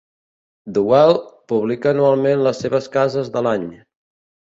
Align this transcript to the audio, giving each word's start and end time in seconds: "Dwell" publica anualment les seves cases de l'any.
"Dwell" 0.77 1.13
publica 1.53 1.93
anualment 1.93 2.45
les 2.51 2.65
seves 2.67 2.91
cases 2.99 3.33
de 3.39 3.49
l'any. 3.51 3.73